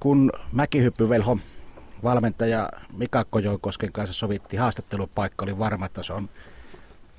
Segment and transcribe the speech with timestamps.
[0.00, 1.38] kun mäkihyppyvelho
[2.02, 6.28] valmentaja Mika Kojoikosken kanssa sovitti haastattelupaikka, oli varma, että se on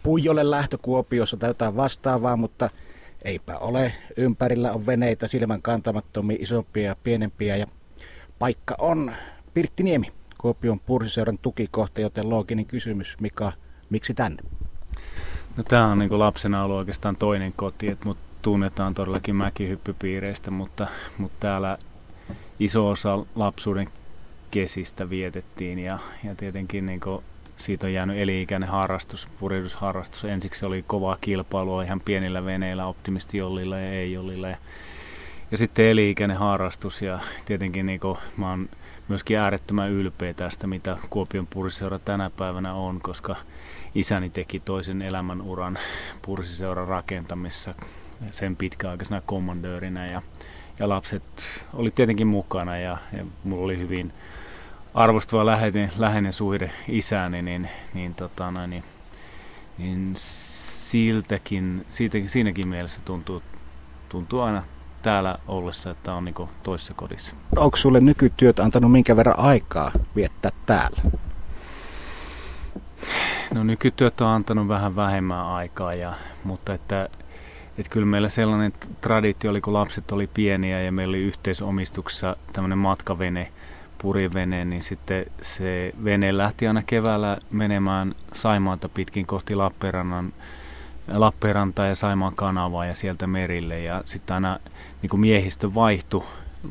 [0.04, 2.70] Puijolle lähtö Kuopiossa tai jotain vastaavaa, mutta
[3.26, 3.94] eipä ole.
[4.18, 7.66] Ympärillä on veneitä silmän kantamattomia, isompia ja pienempiä ja
[8.40, 9.12] paikka on
[9.54, 13.52] Pirttiniemi, Kuopion pursiseuran tukikohta, joten looginen kysymys, Mika,
[13.90, 14.44] miksi tänne?
[15.58, 20.88] No, tämä on niin lapsena ollut oikeastaan toinen koti, että mut tunnetaan todellakin mäkihyppypiireistä, mutta,
[21.18, 21.78] mutta täällä
[22.60, 23.90] iso osa lapsuuden
[24.52, 27.02] kesistä vietettiin ja, ja tietenkin niin
[27.58, 30.26] siitä on jäänyt eli-ikäinen harrastus, puridusharrastus.
[30.26, 34.48] Ensiksi oli kovaa kilpailua ihan pienillä veneillä, optimistijollilla ja ei-jollilla.
[34.48, 34.58] Ja,
[35.52, 38.70] ja sitten eli-ikäinen harrastus ja tietenkin niin kuin, mä oon
[39.08, 43.36] myöskin äärettömän ylpeä tästä, mitä Kuopion puriseura tänä päivänä on, koska
[43.96, 45.80] isäni teki toisen elämän uran
[46.22, 47.76] pursiseuran rakentamissa
[48.30, 50.22] sen pitkäaikaisena kommandöörinä ja,
[50.80, 51.24] ja lapset
[51.74, 54.14] oli tietenkin mukana ja, ja mulla oli hyvin
[54.94, 58.84] arvostava läheinen, läheinen suhde isääni, niin, niin, tota, no, niin,
[59.78, 63.42] niin siltäkin, siitäkin, siinäkin mielessä tuntuu,
[64.10, 64.64] tuntuu aina
[65.02, 67.36] täällä ollessa, että on niin toisessa kodissa.
[67.58, 71.02] Onko sulle nykytyöt antanut minkä verran aikaa viettää täällä?
[73.54, 77.10] No nykytyöt on antanut vähän vähemmän aikaa, ja, mutta että,
[77.80, 82.78] että kyllä meillä sellainen traditio oli, kun lapset oli pieniä ja meillä oli yhteisomistuksessa tämmöinen
[82.78, 83.52] matkavene,
[83.98, 90.34] purivene, niin sitten se vene lähti aina keväällä menemään Saimaata pitkin kohti Lappeenrannan
[91.08, 93.80] Lappeenrantaa ja Saimaan kanavaa ja sieltä merille.
[93.80, 94.60] Ja sitten aina
[95.02, 96.24] niin kuin miehistö vaihtui,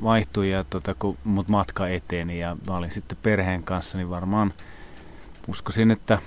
[0.02, 4.52] vaihtui ja tota, kun mut matka eteni ja mä olin sitten perheen kanssa, niin varmaan
[5.48, 6.18] uskoisin, että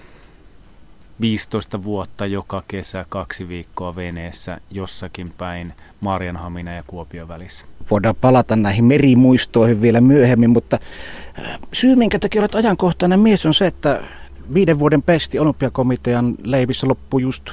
[1.22, 7.66] 15 vuotta joka kesä kaksi viikkoa veneessä jossakin päin Marjanhamina ja Kuopion välissä.
[7.92, 10.78] Voidaan palata näihin merimuistoihin vielä myöhemmin, mutta
[11.40, 14.04] äh, syy minkä takia olet ajankohtainen mies on se, että
[14.54, 17.50] viiden vuoden pesti olympiakomitean leivissä loppuu just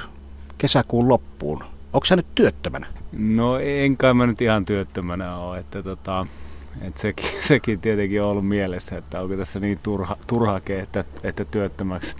[0.57, 1.63] kesäkuun loppuun.
[1.93, 2.87] Onko sä nyt työttömänä?
[3.11, 6.27] No en kai mä nyt ihan työttömänä ole, että tota,
[6.81, 11.45] että sekin, sekin tietenkin on ollut mielessä, että onko tässä niin turha, turhake, että, että
[11.45, 12.15] työttömäksi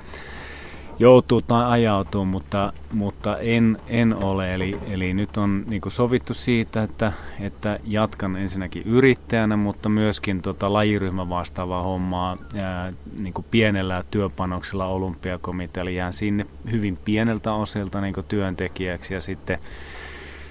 [1.00, 4.56] joutuu tai ajautuu, mutta, mutta en, en ole.
[4.56, 10.74] Eli, eli nyt on niin sovittu siitä, että, että jatkan ensinnäkin yrittäjänä, mutta myöskin tota
[10.74, 15.82] lajiryhmä vastaavaa hommaa ää, niin pienellä työpanoksella olympiakomitea.
[15.82, 19.60] Eli jään sinne hyvin pieneltä osilta niin työntekijäksi ja sitten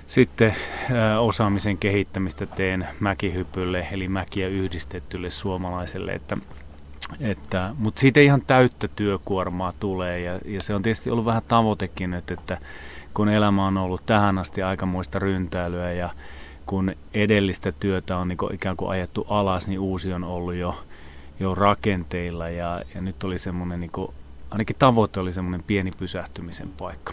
[0.06, 0.54] sitten
[1.20, 6.36] osaamisen kehittämistä teen mäkihypylle, eli mäkiä yhdistettylle suomalaiselle, että
[7.20, 12.14] että, mutta siitä ihan täyttä työkuormaa tulee ja, ja se on tietysti ollut vähän tavoitekin,
[12.14, 12.58] että, että
[13.14, 16.10] kun elämä on ollut tähän asti aikamoista ryntäilyä ja
[16.66, 20.84] kun edellistä työtä on niin kuin ikään kuin ajettu alas, niin uusi on ollut jo,
[21.40, 24.12] jo rakenteilla ja, ja nyt oli semmoinen, niin kuin,
[24.50, 27.12] ainakin tavoite oli semmoinen pieni pysähtymisen paikka.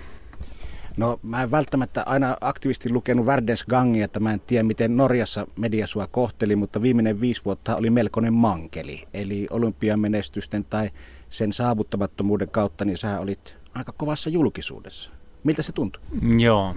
[0.97, 3.25] No mä en välttämättä aina aktiivisesti lukenut
[3.69, 7.89] Gangia, että mä en tiedä miten Norjassa media sua kohteli, mutta viimeinen viisi vuotta oli
[7.89, 9.07] melkoinen mankeli.
[9.13, 10.89] Eli olympiamenestysten tai
[11.29, 15.11] sen saavuttamattomuuden kautta, niin sä olit aika kovassa julkisuudessa.
[15.43, 16.01] Miltä se tuntui?
[16.37, 16.75] Joo,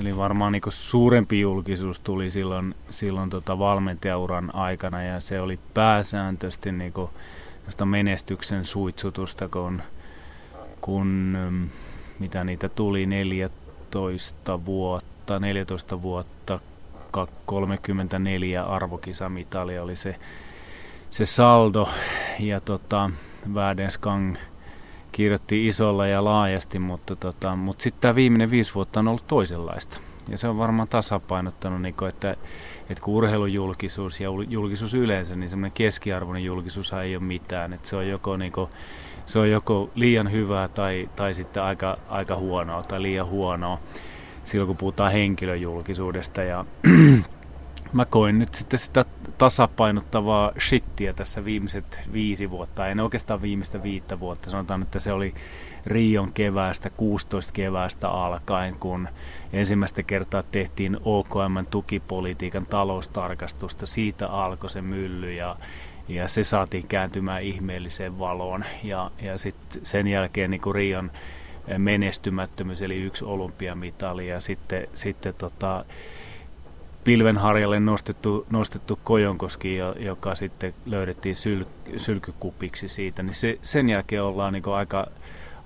[0.00, 6.72] eli varmaan niin suurempi julkisuus tuli silloin, silloin tota valmentajauran aikana ja se oli pääsääntöisesti
[6.72, 6.92] niin
[7.84, 9.82] menestyksen suitsutusta, kun,
[10.80, 11.36] kun
[12.18, 16.60] mitä niitä tuli 14 vuotta, 14 vuotta,
[17.46, 20.16] 34 arvokisamitalia oli se,
[21.10, 21.88] se saldo.
[22.38, 23.10] Ja tota,
[23.54, 24.36] Vädenskang
[25.12, 29.98] kirjoitti isolla ja laajasti, mutta, tota, mutta sitten tämä viimeinen viisi vuotta on ollut toisenlaista.
[30.28, 32.36] Ja se on varmaan tasapainottanut, niin kuin, että,
[32.90, 37.72] että kun urheilujulkisuus ja julkisuus yleensä, niin semmoinen keskiarvoinen julkisuus ei ole mitään.
[37.72, 38.70] Että se on joko niin kuin,
[39.28, 43.78] se on joko liian hyvää tai, tai sitten aika, aika huonoa tai liian huonoa
[44.44, 46.42] silloin kun puhutaan henkilöjulkisuudesta.
[46.42, 46.64] Ja
[47.92, 49.04] mä koin nyt sitten sitä
[49.38, 55.34] tasapainottavaa shittiä tässä viimeiset viisi vuotta, en oikeastaan viimeistä viittä vuotta, sanotaan, että se oli
[55.86, 59.08] Rion keväästä, 16 keväästä alkaen, kun
[59.52, 65.56] ensimmäistä kertaa tehtiin OKM tukipolitiikan taloustarkastusta, siitä alkoi se mylly ja
[66.08, 68.64] ja se saatiin kääntymään ihmeelliseen valoon.
[68.82, 71.10] Ja, ja sitten sen jälkeen niin Rion
[71.78, 75.84] menestymättömyys, eli yksi olympiamitali ja sitten, sitten tota,
[77.04, 81.64] pilvenharjalle nostettu, nostettu Kojonkoski, joka sitten löydettiin syl,
[81.96, 85.06] sylkykupiksi siitä, niin se, sen jälkeen ollaan niin aika,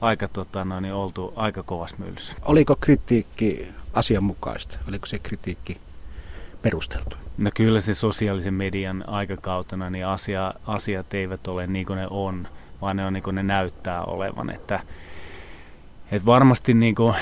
[0.00, 2.36] aika tota, no, niin oltu aika kovassa myllyssä.
[2.42, 4.78] Oliko kritiikki asianmukaista?
[4.88, 5.76] Oliko se kritiikki
[6.62, 7.16] perusteltu?
[7.38, 12.48] No kyllä se sosiaalisen median aikakautena niin asia, asiat eivät ole niin kuin ne on,
[12.80, 14.50] vaan ne on niin kuin ne näyttää olevan.
[14.50, 14.80] Että,
[16.12, 17.14] että varmasti niin kuin,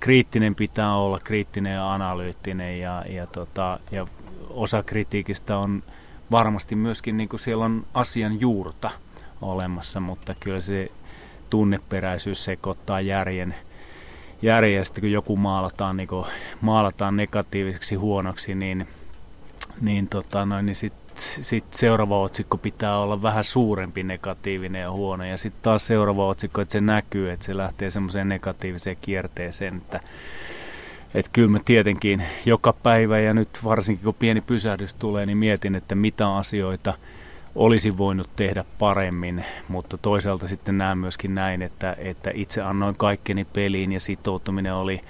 [0.00, 4.06] kriittinen pitää olla, kriittinen ja analyyttinen ja, ja, tota, ja
[4.50, 5.82] osa kritiikistä on
[6.30, 8.90] varmasti myöskin niin kuin siellä on asian juurta
[9.42, 10.90] olemassa, mutta kyllä se
[11.50, 13.54] tunneperäisyys sekoittaa järjen,
[14.42, 16.26] järjestä, kun joku maalataan, niin kuin,
[16.60, 18.88] maalataan negatiiviseksi huonoksi, niin,
[19.80, 25.24] niin, tota, noin, niin sitten sit seuraava otsikko pitää olla vähän suurempi negatiivinen ja huono.
[25.24, 30.00] Ja sitten taas seuraava otsikko, että se näkyy, että se lähtee semmoiseen negatiiviseen kierteeseen, että
[31.14, 35.74] että kyllä mä tietenkin joka päivä ja nyt varsinkin kun pieni pysähdys tulee, niin mietin,
[35.74, 36.94] että mitä asioita
[37.54, 43.44] olisi voinut tehdä paremmin, mutta toisaalta sitten näen myöskin näin, että, että itse annoin kaikkeni
[43.44, 45.00] peliin ja sitoutuminen oli,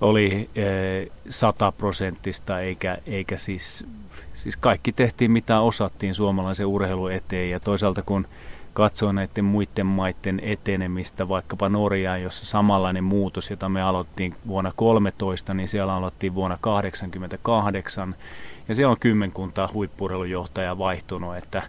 [0.00, 0.50] oli
[1.30, 3.86] sataprosenttista eikä, eikä siis,
[4.34, 7.50] siis kaikki tehtiin mitä osattiin suomalaisen urheilun eteen.
[7.50, 8.26] Ja toisaalta kun
[8.78, 15.54] katsoo näiden muiden maiden etenemistä, vaikkapa Norjaan, jossa samanlainen muutos, jota me aloittiin vuonna 13,
[15.54, 18.14] niin siellä aloittiin vuonna 88
[18.68, 21.62] ja siellä on kymmenkunta huippurheilujohtajaa vaihtunut, että,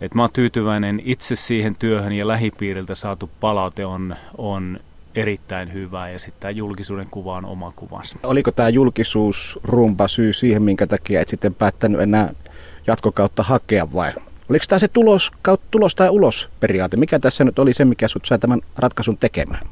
[0.00, 4.80] että mä oon tyytyväinen itse siihen työhön ja lähipiiriltä saatu palaute on, on
[5.14, 8.16] erittäin hyvä ja sitten tämä julkisuuden kuva on oma kuvansa.
[8.22, 12.34] Oliko tämä julkisuusrumpa syy siihen, minkä takia et sitten päättänyt enää
[12.86, 14.12] jatkokautta hakea vai
[14.50, 15.32] Oliko tämä se tulos,
[15.70, 16.96] tulos tai ulos periaate?
[16.96, 19.66] Mikä tässä nyt oli se, mikä sut sai tämän ratkaisun tekemään?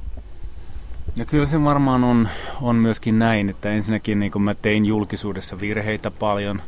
[1.18, 2.28] No kyllä se varmaan on,
[2.62, 6.62] on myöskin näin, että ensinnäkin niin mä tein julkisuudessa virheitä paljon,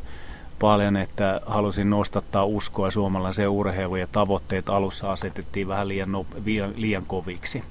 [0.58, 6.26] paljon, että halusin nostattaa uskoa suomalaiseen urheiluun ja tavoitteet alussa asetettiin vähän liian, no,
[6.76, 7.64] liian koviksi.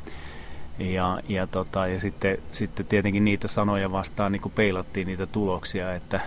[0.79, 6.21] Ja, ja, tota, ja sitten, sitten tietenkin niitä sanoja vastaan niin peilattiin niitä tuloksia, että,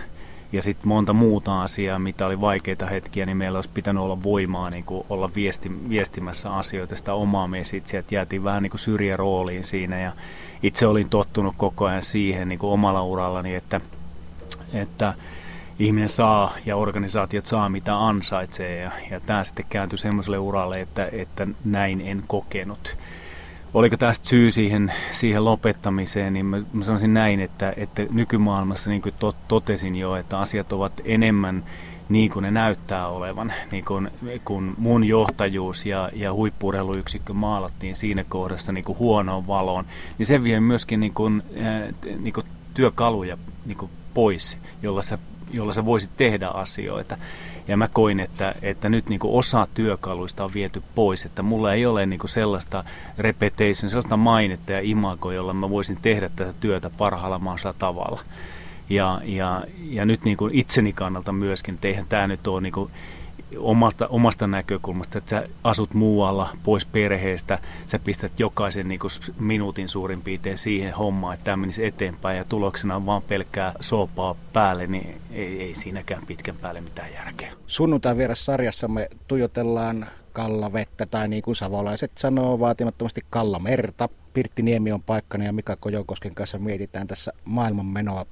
[0.51, 4.69] ja sitten monta muuta asiaa, mitä oli vaikeita hetkiä, niin meillä olisi pitänyt olla voimaa
[4.69, 9.63] niin kuin olla viesti, viestimässä asioita sitä omaa mesitsiä, että jäätiin vähän niin kuin syrjärooliin
[9.63, 9.99] siinä.
[9.99, 10.11] Ja
[10.63, 13.81] itse olin tottunut koko ajan siihen niin kuin omalla urallani, että,
[14.73, 15.13] että
[15.79, 18.79] ihminen saa ja organisaatiot saa mitä ansaitsee.
[18.79, 22.97] Ja, ja tämä sitten kääntyi semmoiselle uralle, että, että näin en kokenut
[23.73, 29.01] oliko tästä syy siihen, siihen lopettamiseen, niin mä, mä sanoisin näin, että, että nykymaailmassa, niin
[29.01, 31.63] kuin tot, totesin jo, että asiat ovat enemmän
[32.09, 34.11] niin kuin ne näyttää olevan, niin kuin,
[34.45, 39.85] kun mun johtajuus ja, ja huippuurheiluyksikkö maalattiin siinä kohdassa niin kuin huonoon valoon,
[40.17, 45.17] niin se vie myöskin niin kuin, äh, niin kuin työkaluja niin kuin pois, jolla sä,
[45.53, 47.17] jolla sä voisit tehdä asioita.
[47.67, 51.73] Ja mä koin, että, että nyt niin kuin osa työkaluista on viety pois, että mulla
[51.73, 52.83] ei ole niin kuin sellaista
[53.17, 58.21] repetition, sellaista mainetta ja imagoa, jolla mä voisin tehdä tätä työtä parhaalla maansa tavalla.
[58.89, 62.73] Ja, ja, ja nyt niin kuin itseni kannalta myöskin, että eihän tämä nyt ole niin
[62.73, 62.91] kuin
[63.57, 69.89] omasta, omasta näkökulmasta, että sä asut muualla pois perheestä, sä pistät jokaisen niin kuin minuutin
[69.89, 74.87] suurin piirtein siihen hommaan, että tämä menisi eteenpäin ja tuloksena on vaan pelkkää soopaa päälle,
[74.87, 77.53] niin ei, ei siinäkään pitkän päälle mitään järkeä.
[77.67, 84.09] Sunnuntain vieressä sarjassamme tuijotellaan kallavettä tai niin kuin savolaiset sanoo vaatimattomasti kallamerta.
[84.33, 88.25] Pirtti Niemi on paikkana ja Mika Kojokosken kanssa mietitään tässä maailmanmenoa.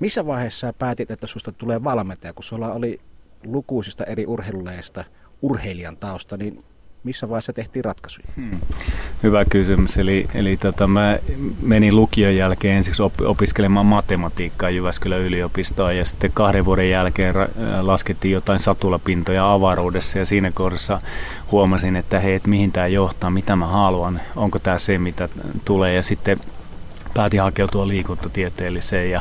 [0.00, 3.00] Missä vaiheessa päätit, että susta tulee valmentaja, kun sulla oli
[3.44, 5.04] lukuisista eri urheiluleista
[5.42, 6.64] urheilijan tausta, niin
[7.04, 8.26] missä vaiheessa tehtiin ratkaisuja?
[8.36, 8.60] Hmm.
[9.22, 9.98] Hyvä kysymys.
[9.98, 11.18] Eli, eli tota, mä
[11.62, 17.50] menin lukion jälkeen ensiksi op, opiskelemaan matematiikkaa Jyväskylän yliopistoon ja sitten kahden vuoden jälkeen ra-
[17.80, 21.00] laskettiin jotain satulapintoja avaruudessa ja siinä kohdassa
[21.52, 25.28] huomasin, että hei, et mihin tämä johtaa, mitä mä haluan, onko tämä se, mitä
[25.64, 26.40] tulee ja sitten
[27.14, 29.20] päätin hakeutua liikuntatieteelliseen ja,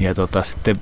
[0.00, 0.80] ja tota, sitten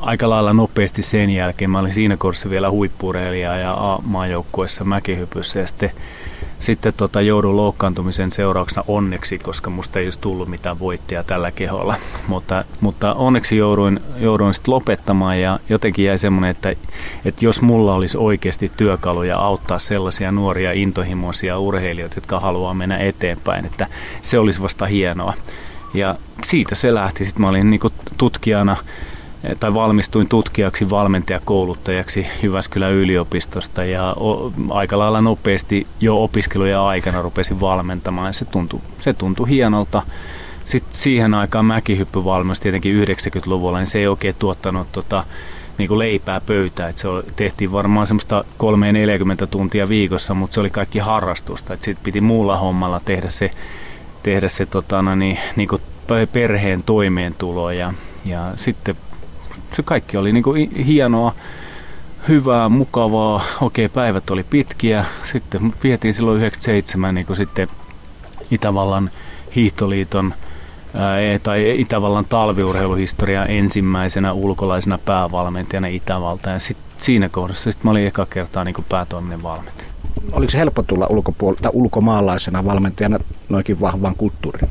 [0.00, 1.70] aika lailla nopeasti sen jälkeen.
[1.70, 5.90] Mä olin siinä kohdassa vielä huippureilija ja A-maajoukkuessa mäkihypyssä ja sitten,
[6.58, 11.96] sitten tota, joudun loukkaantumisen seurauksena onneksi, koska musta ei olisi tullut mitään voittia tällä keholla.
[12.28, 16.74] Mutta, mutta onneksi jouduin, jouduin sitten lopettamaan ja jotenkin jäi semmoinen, että,
[17.24, 23.66] että jos mulla olisi oikeasti työkaluja auttaa sellaisia nuoria intohimoisia urheilijoita, jotka haluaa mennä eteenpäin,
[23.66, 23.86] että
[24.22, 25.34] se olisi vasta hienoa.
[25.94, 27.24] Ja siitä se lähti.
[27.24, 27.80] Sitten mä olin niin
[28.18, 28.76] tutkijana
[29.60, 34.16] tai valmistuin tutkijaksi, valmentajakouluttajaksi Jyväskylän yliopistosta ja
[34.70, 38.34] aika lailla nopeasti jo opiskelujen aikana rupesin valmentamaan.
[38.34, 40.02] Se tuntui, se tuntui hienolta.
[40.64, 45.24] Sitten siihen aikaan mäkihyppyvalmennus tietenkin 90-luvulla, niin se ei oikein tuottanut tota,
[45.78, 46.88] niin kuin leipää pöytää.
[46.88, 48.44] Et se tehtiin varmaan semmoista
[49.44, 51.76] 3-40 tuntia viikossa, mutta se oli kaikki harrastusta.
[51.80, 53.50] Sitten piti muulla hommalla tehdä se,
[54.22, 55.82] tehdä se tota, no niin, niin kuin
[56.32, 58.96] perheen toimeentulo ja ja sitten
[59.76, 61.34] se kaikki oli niin kuin hienoa,
[62.28, 63.42] hyvää, mukavaa.
[63.60, 65.04] Okei, päivät oli pitkiä.
[65.24, 67.68] Sitten vietiin silloin 97 niin kuin sitten
[68.50, 69.10] Itävallan
[69.56, 70.34] hiihtoliiton
[70.94, 76.50] ää, tai Itävallan talviurheiluhistoria ensimmäisenä ulkolaisena päävalmentajana Itävalta.
[76.50, 79.88] Ja sit siinä kohdassa sit mä olin eka kertaa niin päätoiminen valmentaja.
[80.32, 84.70] Oliko se helppo tulla ulkopuol- ulkomaalaisena valmentajana noinkin vahvaan kulttuuriin?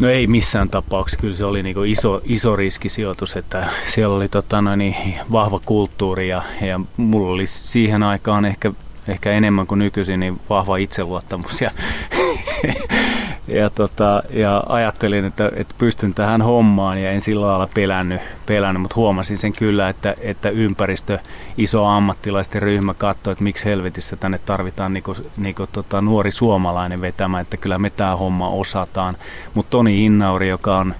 [0.00, 1.20] No ei missään tapauksessa.
[1.20, 4.94] Kyllä se oli niin iso, iso riskisijoitus, että siellä oli tota noin, niin
[5.32, 8.72] vahva kulttuuri ja, ja mulla oli siihen aikaan ehkä,
[9.08, 11.70] ehkä enemmän kuin nykyisin niin vahva itseluottamus ja
[13.48, 18.82] ja, tota, ja ajattelin, että, että pystyn tähän hommaan ja en sillä lailla pelännyt, pelännyt
[18.82, 21.18] mutta huomasin sen kyllä, että, että ympäristö,
[21.58, 27.42] iso ammattilaisten ryhmä katsoi, että miksi helvetissä tänne tarvitaan niinku, niinku tota, nuori suomalainen vetämään,
[27.42, 29.16] että kyllä me tämä homma osataan.
[29.54, 30.94] Mutta Toni Innauri, joka on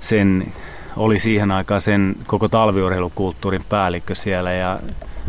[0.00, 0.52] sen,
[0.96, 4.80] oli siihen aikaan sen koko talviurheilukulttuurin päällikkö siellä ja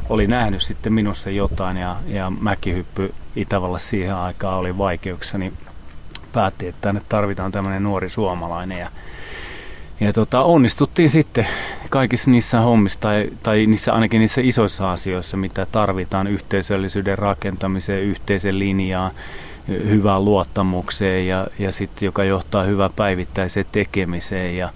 [0.10, 5.53] oli nähnyt sitten minussa jotain ja, ja mäkihyppy Itävallassa siihen aikaan oli vaikeuksia, niin
[6.33, 8.89] päätti, että tänne tarvitaan tämmöinen nuori suomalainen ja
[9.99, 11.47] ja tota, onnistuttiin sitten
[11.89, 18.59] kaikissa niissä hommissa, tai, tai niissä, ainakin niissä isoissa asioissa, mitä tarvitaan yhteisöllisyyden rakentamiseen, yhteisen
[18.59, 19.11] linjaan,
[19.67, 24.69] hyvään luottamukseen ja, ja sitten joka johtaa hyvään päivittäiseen tekemiseen ja,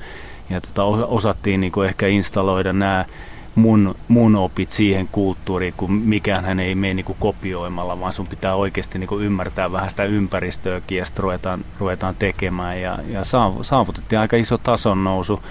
[0.50, 3.06] ja tota, osattiin niin ehkä installoida nämä
[3.58, 8.28] mun, mun opit siihen kulttuuriin, kun mikään hän ei mene niin kuin kopioimalla, vaan sun
[8.28, 12.82] pitää oikeasti niin kuin ymmärtää vähän sitä ympäristöäkin ja sitten ruvetaan, ruvetaan tekemään.
[12.82, 13.22] Ja, ja
[13.62, 15.44] saavutettiin aika iso tason nousu.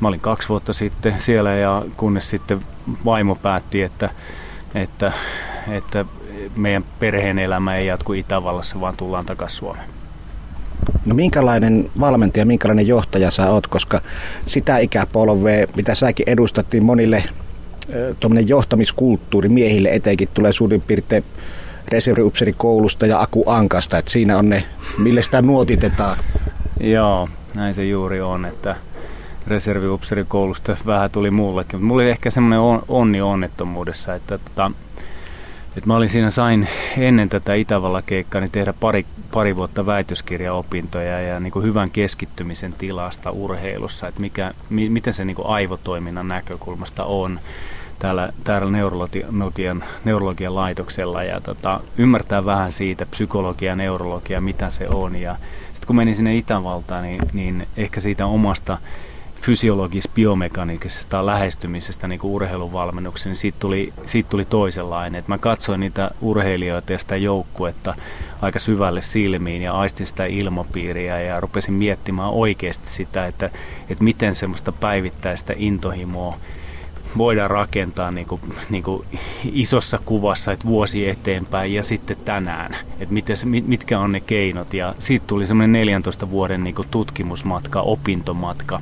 [0.00, 2.60] Mä olin kaksi vuotta sitten siellä ja kunnes sitten
[3.04, 4.10] vaimo päätti, että,
[4.74, 5.12] että,
[5.70, 6.04] että
[6.56, 9.88] meidän perheen elämä ei jatku Itävallassa, vaan tullaan takaisin Suomeen.
[11.06, 14.00] No minkälainen valmentaja, minkälainen johtaja sä oot, koska
[14.46, 17.24] sitä ikäpolvea, mitä säkin edustattiin monille
[18.20, 21.24] tuommoinen johtamiskulttuuri miehille etenkin tulee suurin piirtein
[21.88, 24.64] reserviupserikoulusta ja Aku Ankasta, että siinä on ne,
[24.98, 26.18] millä sitä nuotitetaan.
[26.80, 28.76] Joo, näin se juuri on, että
[29.46, 34.70] reserviupserikoulusta vähän tuli mullekin, mutta mulla oli ehkä semmoinen onni onnettomuudessa, että tota,
[35.76, 41.20] et mä olin siinä, sain ennen tätä Itävalla keikkaa niin tehdä pari, pari vuotta väitöskirjaopintoja
[41.20, 46.28] ja niin kuin hyvän keskittymisen tilasta urheilussa, että mikä, mi, miten se niin kuin aivotoiminnan
[46.28, 47.40] näkökulmasta on
[47.98, 55.16] täällä, täällä neurologian, neurologian laitoksella ja tota, ymmärtää vähän siitä psykologia neurologia, mitä se on.
[55.16, 55.36] Ja
[55.72, 58.78] sitten kun menin sinne Itävaltaan, niin, niin ehkä siitä omasta
[59.46, 65.18] fysiologis-biomekanisesta lähestymisestä niin urheiluvalmennuksen, niin siitä tuli, siitä tuli toisenlainen.
[65.18, 67.94] Et mä katsoin niitä urheilijoita ja sitä joukkuetta
[68.42, 73.50] aika syvälle silmiin ja aistin sitä ilmapiiriä ja rupesin miettimään oikeasti sitä, että,
[73.88, 76.38] että miten semmoista päivittäistä intohimoa
[77.18, 79.06] voidaan rakentaa niin kuin, niin kuin
[79.52, 83.36] isossa kuvassa, että vuosi eteenpäin ja sitten tänään, että miten,
[83.66, 84.74] mitkä on ne keinot.
[84.74, 88.80] Ja siitä tuli semmoinen 14 vuoden niin kuin tutkimusmatka, opintomatka,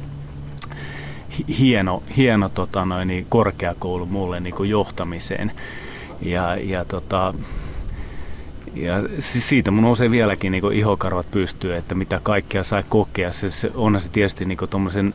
[1.58, 5.52] hieno, hieno tota noin, niin korkeakoulu mulle niin kuin johtamiseen.
[6.20, 7.34] Ja, ja, tota,
[8.74, 13.32] ja siitä mun nousee vieläkin niin ihokarvat pystyy, että mitä kaikkea sai kokea.
[13.32, 15.14] Se, se onhan se tietysti niin tommosen,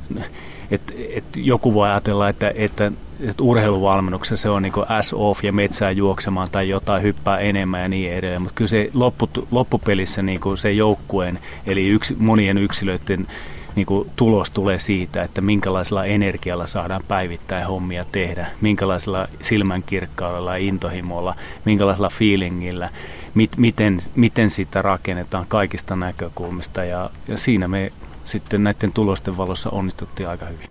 [0.72, 5.92] että, että joku voi ajatella, että, että, että urheiluvalmennuksessa se on niin S-off ja metsää
[5.92, 8.42] juoksemaan tai jotain hyppää enemmän ja niin edelleen.
[8.42, 13.28] Mutta kyllä se loppu, loppupelissä niin se joukkueen, eli yksi, monien yksilöiden
[13.78, 20.66] niin kuin tulos tulee siitä, että minkälaisella energialla saadaan päivittäin hommia tehdä, minkälaisella silmänkirkkaudella ja
[20.68, 22.90] intohimolla, minkälaisella feelingillä,
[23.34, 27.92] mit, miten, miten sitä rakennetaan kaikista näkökulmista ja, ja siinä me
[28.26, 30.70] sitten näiden tulosten valossa onnistuttiin aika hyvin.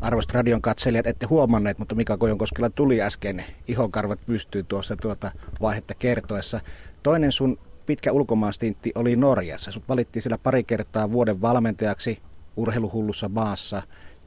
[0.00, 5.94] Arvoisat radion katselijat, ette huomanneet, mutta Mika Kojonkoskella tuli äsken ihonkarvat pystyy tuossa tuota vaihetta
[5.94, 6.60] kertoessa.
[7.02, 9.72] Toinen sun pitkä ulkomaanstintti oli Norjassa.
[9.72, 12.18] Sut valittiin siellä pari kertaa vuoden valmentajaksi
[12.56, 13.82] urheiluhullussa maassa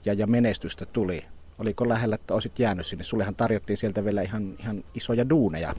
[0.05, 1.25] ja, ja menestystä tuli.
[1.59, 3.03] Oliko lähellä, että olisit jäänyt sinne?
[3.03, 5.73] Sullehan tarjottiin sieltä vielä ihan, ihan isoja duuneja.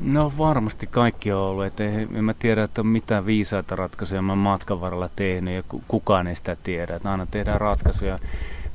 [0.00, 1.64] No varmasti kaikki on ollut.
[1.64, 6.26] Et en mä tiedä, että on mitään viisaita ratkaisuja mä matkan varrella tehnyt ja kukaan
[6.26, 6.96] ei sitä tiedä.
[6.96, 8.18] Että aina tehdään ratkaisuja.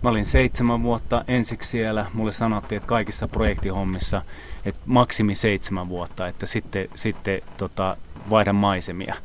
[0.03, 2.05] Mä olin seitsemän vuotta ensiksi siellä.
[2.13, 4.21] Mulle sanottiin, että kaikissa projektihommissa,
[4.65, 7.97] että maksimi seitsemän vuotta, että sitten, sitten tota,
[8.29, 9.15] vaihda maisemia.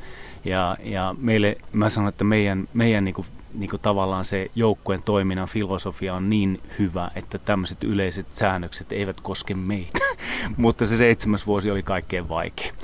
[0.45, 5.03] Ja, ja meille, mä sanon, että meidän, meidän niin kuin, niin kuin tavallaan se joukkueen
[5.03, 9.99] toiminnan filosofia on niin hyvä, että tämmöiset yleiset säännökset eivät koske meitä.
[10.57, 12.75] Mutta se seitsemäs vuosi oli kaikkein vaikein.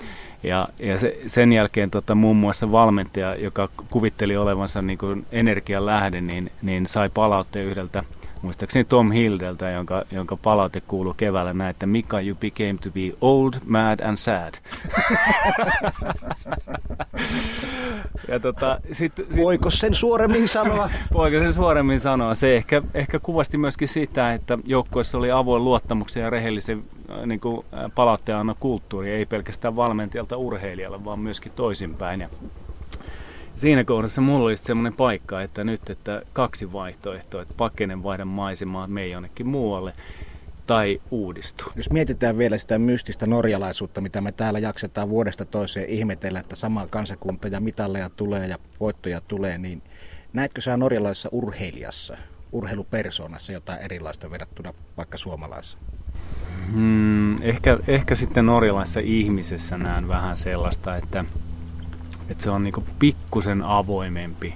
[0.43, 4.99] Ja, ja se, sen jälkeen tota, muun muassa valmentaja, joka kuvitteli olevansa niin
[5.33, 8.05] energian lähde, niin, niin sai palautteen yhdeltä
[8.43, 13.17] muistaakseni Tom Hildeltä, jonka, jonka palaute kuuluu keväällä näin, että Mika, you became to be
[13.21, 14.55] old, mad and sad.
[18.29, 20.91] ja tota, sit, Voiko sen suoremmin sanoa?
[21.15, 22.35] Voiko sen suoremmin sanoa?
[22.35, 27.41] Se ehkä, ehkä kuvasti myöskin sitä, että joukkueessa oli avoin luottamuksen ja rehellisen äh, niin
[27.41, 32.21] kuin, äh, palautteen kulttuuri, ei pelkästään valmentajalta urheilijalle, vaan myöskin toisinpäin.
[32.21, 32.29] Ja
[33.63, 38.87] siinä kohdassa mulla oli semmoinen paikka, että nyt että kaksi vaihtoehtoa, että pakenen vaihdan maisemaa,
[38.87, 39.93] me jonnekin muualle
[40.67, 41.65] tai uudistu.
[41.77, 46.87] Jos mietitään vielä sitä mystistä norjalaisuutta, mitä me täällä jaksetaan vuodesta toiseen ihmetellä, että sama
[46.87, 49.83] kansakunta ja mitalleja tulee ja voittoja tulee, niin
[50.33, 52.17] näetkö sä norjalaisessa urheilijassa,
[52.53, 55.79] urheilupersoonassa jotain erilaista verrattuna vaikka suomalaisessa?
[56.73, 61.25] Hmm, ehkä, ehkä sitten norjalaisessa ihmisessä näen vähän sellaista, että
[62.33, 64.55] että se on niinku pikkusen avoimempi,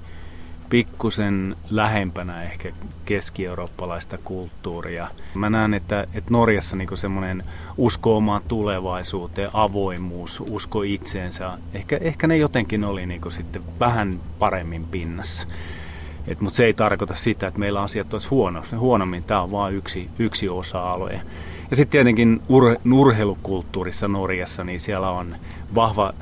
[0.69, 2.73] pikkusen lähempänä ehkä
[3.05, 5.09] keski-eurooppalaista kulttuuria.
[5.35, 7.45] Mä näen, että, että Norjassa niinku semmoinen
[7.77, 14.85] usko omaan tulevaisuuteen, avoimuus, usko itseensä, ehkä, ehkä ne jotenkin oli niinku sitten vähän paremmin
[14.85, 15.47] pinnassa.
[16.41, 19.25] Mutta se ei tarkoita sitä, että meillä asiat olisi huono, huonommin.
[19.25, 21.21] Tämä on vain yksi, yksi osa-alue.
[21.71, 25.37] Ja sitten tietenkin ur, urheilukulttuurissa Norjassa, niin siellä on
[25.75, 26.13] vahva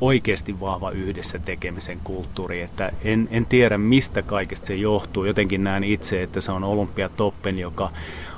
[0.00, 5.24] oikeasti vahva yhdessä tekemisen kulttuuri, että en, en tiedä mistä kaikesta se johtuu.
[5.24, 7.90] Jotenkin näen itse, että se on Olympiatoppen, joka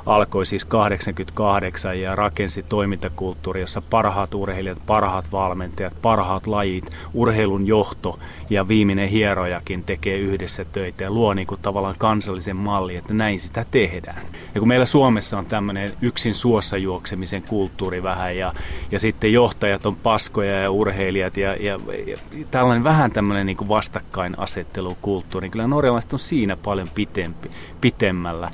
[0.09, 8.19] alkoi siis 88 ja rakensi toimintakulttuuri, jossa parhaat urheilijat, parhaat valmentajat, parhaat lajit, urheilun johto
[8.51, 13.41] ja viimeinen hierojakin tekee yhdessä töitä ja luo niin kuin tavallaan kansallisen malli, että näin
[13.41, 14.23] sitä tehdään.
[14.55, 18.55] Ja kun meillä Suomessa on tämmöinen yksin suossa juoksemisen kulttuuri vähän ja,
[18.91, 22.19] ja sitten johtajat on paskoja ja urheilijat ja, ja, ja
[22.51, 27.51] tällainen vähän tämmöinen niin kuin vastakkainasettelukulttuuri, niin kyllä norjalaiset on siinä paljon pitempi,
[27.81, 28.51] pitemmällä.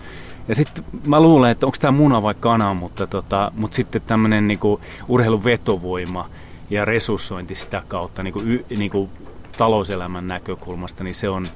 [0.49, 4.49] Ja sitten mä luulen, että onko tämä muna vai kana, mutta, tota, mutta sitten tämmöinen
[4.49, 6.29] niinku urheilun vetovoima
[6.71, 9.11] ja resurssointi sitä kautta niinku, y, niinku
[9.57, 11.49] talouselämän näkökulmasta, niin se on,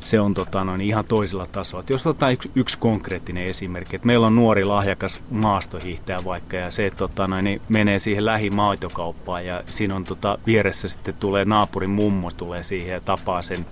[0.00, 1.84] se on tota, noin ihan toisella tasolla.
[1.90, 6.92] jos otetaan yksi, yksi konkreettinen esimerkki, että meillä on nuori lahjakas maastohiihtäjä vaikka, ja se
[6.96, 12.30] tota, noin, niin menee siihen lähimaitokauppaan, ja siinä on tota, vieressä sitten tulee naapurin mummo
[12.30, 13.66] tulee siihen ja tapaa sen,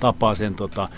[0.00, 0.88] tapaa sen tota,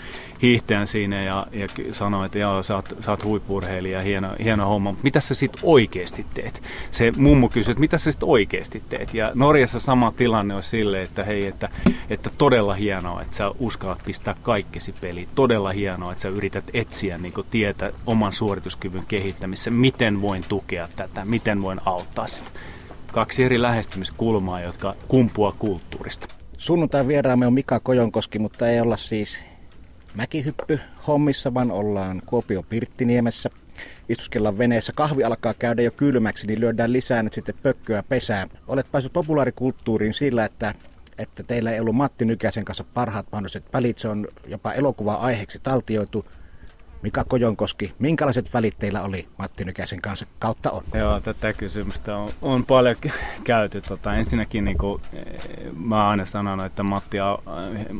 [0.41, 4.95] hiihtäjän siinä ja, ja sanoi, että joo, sä oot, sä oot huippurheilija, hieno, hieno homma.
[5.03, 6.63] Mitä sä sit oikeasti teet?
[6.91, 9.13] Se mummo kysyi, että mitä sä sit oikeasti teet?
[9.13, 11.69] Ja Norjassa sama tilanne on sille, että hei, että,
[12.09, 15.29] että todella hienoa, että sä uskallat pistää kaikkesi peliin.
[15.35, 19.71] Todella hienoa, että sä yrität etsiä niin tietä oman suorituskyvyn kehittämisessä.
[19.71, 21.25] Miten voin tukea tätä?
[21.25, 22.51] Miten voin auttaa sitä?
[23.11, 26.36] Kaksi eri lähestymiskulmaa, jotka kumpuaa kulttuurista.
[26.57, 29.45] Sunnuntai vieraamme on Mika Kojonkoski, mutta ei olla siis
[30.13, 33.49] mäkihyppy hommissa, vaan ollaan Kuopio Pirttiniemessä.
[34.09, 38.47] Istuskellaan veneessä, kahvi alkaa käydä jo kylmäksi, niin lyödään lisää nyt sitten pökköä pesää.
[38.67, 40.73] Olet päässyt populaarikulttuuriin sillä, että,
[41.17, 43.97] että teillä ei ollut Matti Nykäsen kanssa parhaat mahdolliset välit.
[43.97, 46.25] Se on jopa elokuva-aiheeksi taltioitu.
[47.01, 50.83] Mika Kojonkoski, minkälaiset välit teillä oli Matti Nykäsen kanssa kautta on?
[50.93, 52.95] Joo, tätä kysymystä on, on paljon
[53.43, 53.81] käyty.
[53.81, 55.01] Tota, ensinnäkin niin kuin,
[55.79, 57.17] mä aina sanon, että Matti,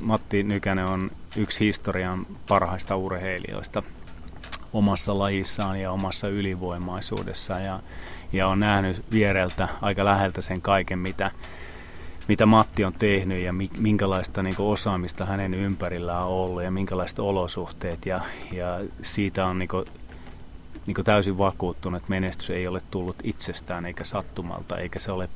[0.01, 3.83] Matti Nykänen on yksi historian parhaista urheilijoista
[4.73, 7.79] omassa lajissaan ja omassa ylivoimaisuudessaan ja,
[8.33, 11.31] ja on nähnyt viereltä aika läheltä sen kaiken, mitä,
[12.27, 17.19] mitä Matti on tehnyt ja minkälaista niin kuin, osaamista hänen ympärillään on ollut ja minkälaiset
[17.19, 19.85] olosuhteet ja, ja siitä on niin kuin,
[20.85, 25.29] niin kuin täysin vakuuttunut, että menestys ei ole tullut itsestään eikä sattumalta eikä se ole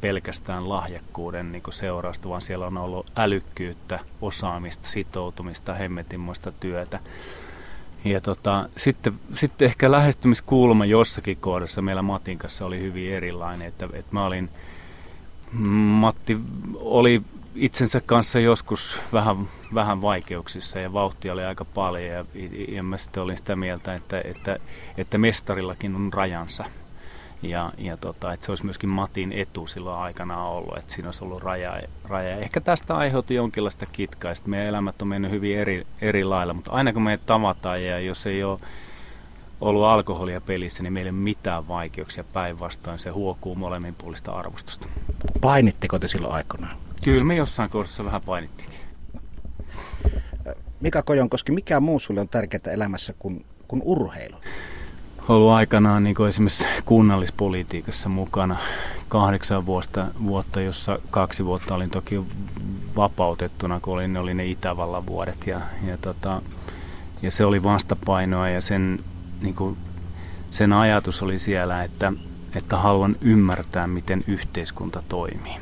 [0.00, 7.00] pelkästään lahjakkuuden niin seurausta, vaan siellä on ollut älykkyyttä, osaamista, sitoutumista, hemmetinmoista työtä.
[8.04, 13.88] Ja tota, sitten, sitten ehkä lähestymiskulma jossakin kohdassa meillä Matin kanssa oli hyvin erilainen, että,
[13.92, 14.50] että mä olin,
[15.52, 16.38] Matti
[16.74, 17.22] oli
[17.54, 22.24] itsensä kanssa joskus vähän, vähän vaikeuksissa ja vauhtia oli aika paljon ja,
[22.68, 24.56] ja mä sitten olin sitä mieltä, että, että,
[24.96, 26.64] että mestarillakin on rajansa
[27.42, 31.24] ja, ja tota, että se olisi myöskin Matin etu silloin aikana ollut, että siinä olisi
[31.24, 31.80] ollut raja.
[32.04, 32.36] raja.
[32.36, 36.92] Ehkä tästä aiheutui jonkinlaista kitkaa, meidän elämät on mennyt hyvin eri, eri lailla, mutta aina
[36.92, 38.60] kun meidät tavataan ja jos ei ole
[39.62, 42.98] ollut alkoholia pelissä, niin meillä ei ole mitään vaikeuksia päinvastoin.
[42.98, 44.86] Se huokuu molemmin puolista arvostusta.
[45.40, 46.76] Painitteko te silloin aikanaan?
[47.04, 48.80] Kyllä me jossain kohdassa vähän painittiinkin.
[50.80, 54.36] Mika Kojonkoski, mikä muu sulle on tärkeää elämässä kuin, kuin urheilu?
[55.28, 58.56] ollut aikanaan niin esimerkiksi kunnallispolitiikassa mukana
[59.08, 62.20] kahdeksan vuotta, vuotta, jossa kaksi vuotta olin toki
[62.96, 65.46] vapautettuna, kun olin, ne oli ne Itävallan vuodet.
[65.46, 66.42] Ja, ja, tota,
[67.22, 68.98] ja se oli vastapainoa ja sen,
[69.42, 69.76] niin kuin,
[70.50, 72.12] sen ajatus oli siellä, että,
[72.54, 75.56] että haluan ymmärtää, miten yhteiskunta toimii.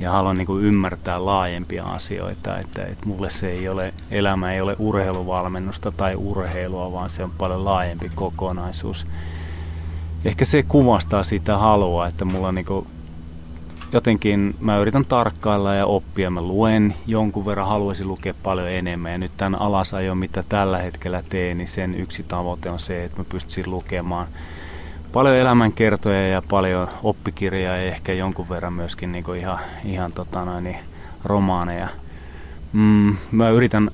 [0.00, 4.60] Ja haluan niin kuin, ymmärtää laajempia asioita, että, että mulle se ei ole, elämä ei
[4.60, 9.06] ole urheiluvalmennusta tai urheilua, vaan se on paljon laajempi kokonaisuus
[10.24, 12.86] ehkä se kuvastaa sitä halua, että mulla niinku
[13.92, 16.30] jotenkin mä yritän tarkkailla ja oppia.
[16.30, 19.12] Mä luen jonkun verran, haluaisin lukea paljon enemmän.
[19.12, 23.18] Ja nyt tämän alasajon, mitä tällä hetkellä teen, niin sen yksi tavoite on se, että
[23.18, 24.26] mä pystyisin lukemaan
[25.12, 30.64] paljon elämänkertoja ja paljon oppikirjaa ja ehkä jonkun verran myöskin niin ihan, ihan tota noin,
[30.64, 30.78] niin
[31.24, 31.88] romaaneja
[32.72, 33.90] Mm, mä yritän,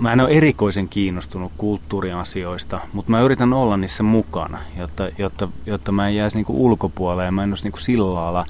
[0.00, 5.92] mä en ole erikoisen kiinnostunut kulttuuriasioista, mutta mä yritän olla niissä mukana, jotta, jotta, jotta
[5.92, 8.46] mä en jäisi niinku ulkopuolelle ja mä en olisi niinku sillä lailla,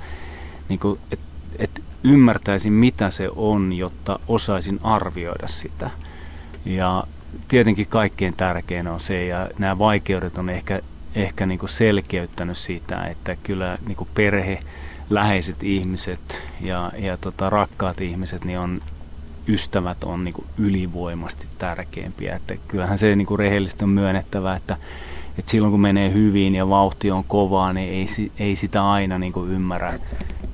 [0.69, 1.27] niinku, että
[1.59, 5.91] et ymmärtäisin mitä se on, jotta osaisin arvioida sitä.
[6.65, 7.05] Ja
[7.49, 10.81] tietenkin kaikkein tärkein on se, ja nämä vaikeudet on ehkä,
[11.15, 14.59] ehkä niinku selkeyttänyt sitä, että kyllä niinku perhe,
[15.11, 18.83] läheiset ihmiset ja, ja tota, rakkaat ihmiset niin on
[19.49, 22.37] ystävät on niin kuin ylivoimasti tärkeimpiä.
[22.37, 24.77] Että kyllähän se niin kuin rehellisesti on myönnettävä, että,
[25.39, 29.33] että silloin kun menee hyvin ja vauhti on kovaa, niin ei, ei sitä aina niin
[29.33, 29.99] kuin ymmärrä,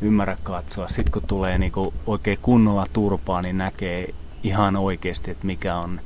[0.02, 0.88] ymmärrä katsoa.
[0.88, 6.00] Sitten kun tulee niin kuin oikein kunnolla turpaa, niin näkee ihan oikeasti, että mikä on,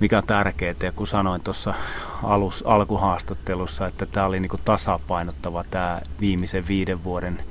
[0.00, 0.74] mikä on tärkeää.
[0.82, 1.74] Ja kun sanoin tuossa
[2.22, 7.42] alus, alkuhaastattelussa, että tämä oli niin kuin tasapainottava tämä viimeisen viiden vuoden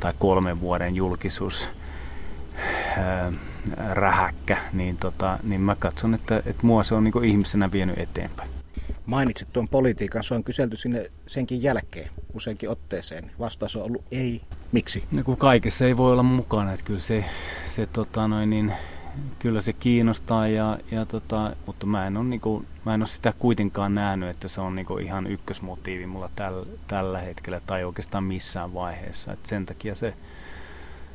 [0.00, 1.68] tai kolmen vuoden julkisuus
[3.90, 8.57] rähäkkä, niin, tota, niin mä katson, että, että mua se on niin ihmisenä vienyt eteenpäin.
[9.08, 13.30] Mainitsit tuon politiikan, se on kyselty sinne senkin jälkeen useinkin otteeseen.
[13.38, 14.40] Vastaus on ollut ei.
[14.72, 15.04] Miksi?
[15.12, 17.24] No kun kaikessa ei voi olla mukana, että kyllä se,
[17.66, 18.72] se tota noin, niin,
[19.38, 23.08] kyllä se kiinnostaa, ja, ja tota, mutta mä en, ole, niin kuin, mä en ole
[23.08, 27.84] sitä kuitenkaan nähnyt, että se on niin kuin ihan ykkösmotiivi mulla täl, tällä hetkellä tai
[27.84, 29.32] oikeastaan missään vaiheessa.
[29.32, 30.14] Et sen takia se,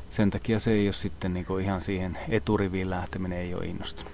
[0.09, 4.13] sen takia se ei ole sitten niin ihan siihen eturiviin lähteminen ei ole innostunut.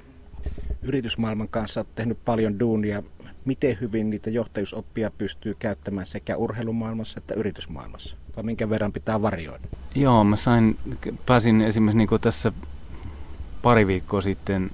[0.81, 3.03] Yritysmaailman kanssa olet tehnyt paljon duunia.
[3.49, 8.15] Miten hyvin niitä johtajuusoppia pystyy käyttämään sekä urheilumaailmassa että yritysmaailmassa?
[8.35, 9.67] Vai minkä verran pitää varjoida?
[9.95, 10.77] Joo, mä sain,
[11.25, 12.51] pääsin esimerkiksi niin tässä
[13.61, 14.71] pari viikkoa sitten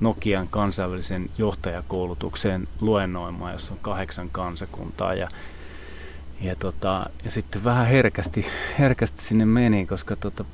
[0.00, 5.14] Nokian kansainvälisen johtajakoulutukseen luennoimaan, jossa on kahdeksan kansakuntaa.
[5.14, 5.28] Ja
[6.40, 8.46] ja, tota, ja sitten vähän herkästi,
[8.78, 10.44] herkästi sinne meni, koska tota,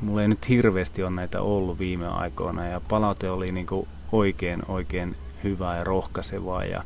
[0.00, 2.66] mulla ei nyt hirveästi ole näitä ollut viime aikoina.
[2.66, 6.64] Ja palaute oli niinku oikein, oikein hyvää ja rohkaisevaa.
[6.64, 6.84] Ja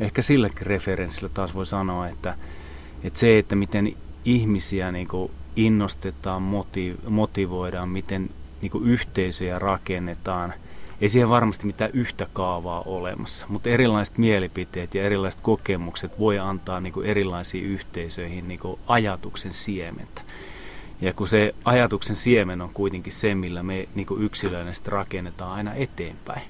[0.00, 2.34] ehkä silläkin referenssillä taas voi sanoa, että,
[3.04, 6.42] että se, että miten ihmisiä niinku innostetaan,
[7.08, 8.30] motivoidaan, miten
[8.62, 10.54] niinku yhteisöjä rakennetaan–
[11.00, 16.80] ei siihen varmasti mitään yhtä kaavaa olemassa, mutta erilaiset mielipiteet ja erilaiset kokemukset voi antaa
[16.80, 20.22] niin kuin erilaisiin yhteisöihin niin kuin ajatuksen siementä.
[21.00, 25.74] Ja kun se ajatuksen siemen on kuitenkin se, millä me niin kuin yksilöinä rakennetaan aina
[25.74, 26.42] eteenpäin.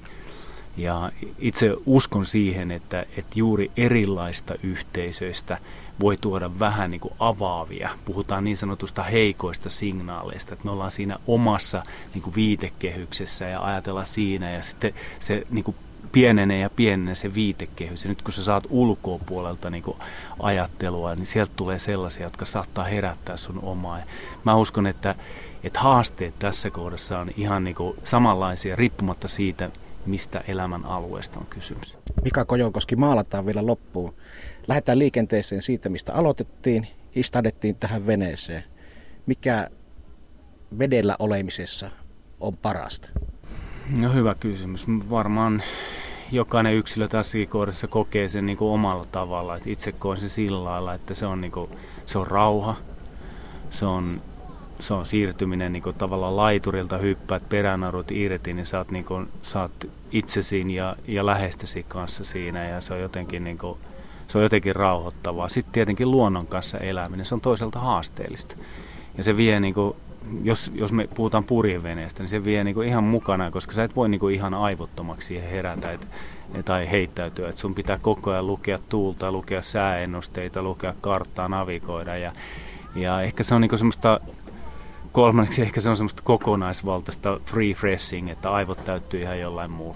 [0.77, 5.57] Ja itse uskon siihen, että, että juuri erilaista yhteisöistä
[5.99, 7.89] voi tuoda vähän niin kuin avaavia.
[8.05, 14.05] Puhutaan niin sanotusta heikoista signaaleista, että me ollaan siinä omassa niin kuin viitekehyksessä ja ajatella
[14.05, 15.75] siinä ja sitten se niin kuin
[16.11, 18.03] pienenee ja pienenee se viitekehys.
[18.03, 19.97] Ja nyt kun sä saat ulkopuolelta niin kuin
[20.39, 23.99] ajattelua, niin sieltä tulee sellaisia, jotka saattaa herättää sun omaa.
[23.99, 24.05] Ja
[24.43, 25.15] mä uskon, että,
[25.63, 29.69] että haasteet tässä kohdassa on ihan niin samanlaisia, riippumatta siitä,
[30.05, 31.97] mistä elämän alueesta on kysymys.
[32.23, 34.13] Mika Kojokoski maalataan vielä loppuun.
[34.67, 38.63] Lähdetään liikenteeseen siitä, mistä aloitettiin, istadettiin tähän veneeseen.
[39.25, 39.69] Mikä
[40.79, 41.89] vedellä olemisessa
[42.39, 43.09] on parasta?
[43.99, 44.85] No hyvä kysymys.
[44.87, 45.63] Varmaan
[46.31, 49.57] jokainen yksilö tässä kohdassa kokee sen niin kuin omalla tavalla.
[49.57, 51.71] Et itse koen se sillä lailla, että se on, niin kuin,
[52.05, 52.75] se on rauha,
[53.69, 54.21] se on,
[54.81, 59.87] se on siirtyminen niin kuin tavallaan laiturilta, hyppäät peränarut irti, niin oot, niin kuin, oot
[60.11, 63.77] itsesi ja, ja lähestesi kanssa siinä ja se on jotenkin niin kuin,
[64.27, 65.49] se on jotenkin rauhoittavaa.
[65.49, 68.55] Sitten tietenkin luonnon kanssa eläminen, se on toisaalta haasteellista.
[69.17, 69.95] Ja se vie, niin kuin,
[70.43, 73.95] jos, jos me puhutaan purjeveneestä, niin se vie niin kuin ihan mukana, koska sä et
[73.95, 76.07] voi niin kuin ihan aivottomaksi siihen herätä et,
[76.65, 77.49] tai heittäytyä.
[77.49, 82.17] Et sun pitää koko ajan lukea tuulta, lukea sääennusteita, lukea karttaa, navigoida.
[82.17, 82.31] Ja,
[82.95, 84.19] ja ehkä se on niin semmoista
[85.11, 89.81] kolmanneksi ehkä se on semmoista kokonaisvaltaista free freshing, että aivot täyttyy ihan jollain muulla.